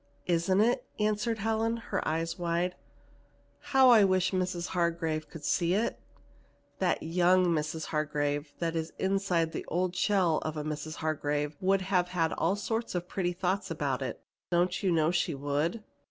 [0.25, 2.73] "Isn't it?" answered Helen, her eyes wide.
[3.59, 4.69] "How I wish Mrs.
[4.69, 5.99] Hargrave could see it!
[6.79, 7.85] That young Mrs.
[7.85, 10.95] Hargrave that is inside the old shell of a Mrs.
[11.05, 14.19] Hargrave would have all sorts of pretty thoughts about it.
[14.49, 15.83] Don't you know she would?"